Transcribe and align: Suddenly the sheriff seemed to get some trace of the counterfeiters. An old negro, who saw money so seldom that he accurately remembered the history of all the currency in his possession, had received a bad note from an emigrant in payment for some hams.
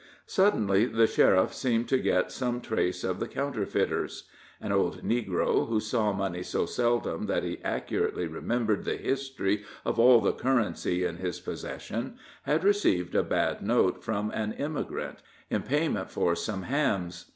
Suddenly 0.25 0.85
the 0.87 1.05
sheriff 1.05 1.53
seemed 1.53 1.87
to 1.89 1.99
get 1.99 2.31
some 2.31 2.59
trace 2.59 3.03
of 3.03 3.19
the 3.19 3.27
counterfeiters. 3.27 4.23
An 4.59 4.71
old 4.71 5.03
negro, 5.03 5.67
who 5.67 5.79
saw 5.79 6.11
money 6.11 6.41
so 6.41 6.65
seldom 6.65 7.27
that 7.27 7.43
he 7.43 7.59
accurately 7.63 8.25
remembered 8.25 8.83
the 8.83 8.97
history 8.97 9.63
of 9.85 9.99
all 9.99 10.19
the 10.19 10.33
currency 10.33 11.05
in 11.05 11.17
his 11.17 11.39
possession, 11.39 12.17
had 12.47 12.63
received 12.63 13.13
a 13.13 13.21
bad 13.21 13.61
note 13.61 14.03
from 14.03 14.31
an 14.31 14.53
emigrant 14.53 15.19
in 15.51 15.61
payment 15.61 16.09
for 16.09 16.33
some 16.35 16.63
hams. 16.63 17.25